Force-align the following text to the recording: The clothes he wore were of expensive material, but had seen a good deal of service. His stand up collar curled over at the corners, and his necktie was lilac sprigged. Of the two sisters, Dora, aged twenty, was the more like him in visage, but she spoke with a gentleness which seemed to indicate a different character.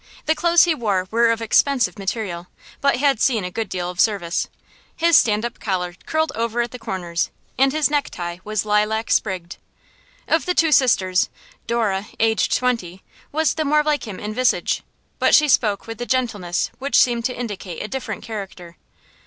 The 0.25 0.33
clothes 0.33 0.63
he 0.63 0.73
wore 0.73 1.07
were 1.11 1.29
of 1.29 1.43
expensive 1.43 1.99
material, 1.99 2.47
but 2.81 2.95
had 2.95 3.21
seen 3.21 3.43
a 3.45 3.51
good 3.51 3.69
deal 3.69 3.87
of 3.87 3.99
service. 3.99 4.47
His 4.95 5.15
stand 5.15 5.45
up 5.45 5.59
collar 5.59 5.93
curled 6.07 6.31
over 6.33 6.61
at 6.63 6.71
the 6.71 6.79
corners, 6.79 7.29
and 7.55 7.71
his 7.71 7.87
necktie 7.87 8.39
was 8.43 8.65
lilac 8.65 9.09
sprigged. 9.11 9.57
Of 10.27 10.47
the 10.47 10.55
two 10.55 10.71
sisters, 10.71 11.29
Dora, 11.67 12.07
aged 12.19 12.57
twenty, 12.57 13.03
was 13.31 13.53
the 13.53 13.63
more 13.63 13.83
like 13.83 14.07
him 14.07 14.19
in 14.19 14.33
visage, 14.33 14.81
but 15.19 15.35
she 15.35 15.47
spoke 15.47 15.85
with 15.85 16.01
a 16.01 16.07
gentleness 16.07 16.71
which 16.79 16.97
seemed 16.99 17.25
to 17.25 17.37
indicate 17.39 17.83
a 17.83 17.87
different 17.87 18.23
character. 18.23 18.77